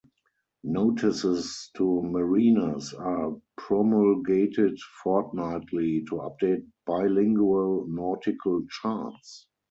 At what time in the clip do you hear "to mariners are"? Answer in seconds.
1.77-3.35